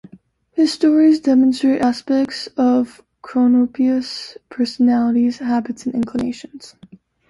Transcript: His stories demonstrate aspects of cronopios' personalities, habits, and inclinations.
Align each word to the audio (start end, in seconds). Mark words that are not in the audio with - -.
His 0.53 0.73
stories 0.73 1.19
demonstrate 1.19 1.79
aspects 1.81 2.47
of 2.57 3.03
cronopios' 3.23 4.35
personalities, 4.49 5.37
habits, 5.37 5.85
and 5.85 5.93
inclinations. 5.93 6.73